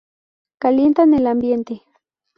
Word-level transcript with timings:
Calientan 0.57 1.13
el 1.13 1.27
ambiente. 1.27 1.83